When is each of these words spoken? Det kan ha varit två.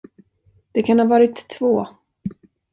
Det 0.71 0.83
kan 0.83 0.99
ha 0.99 1.05
varit 1.07 1.47
två. 1.59 1.87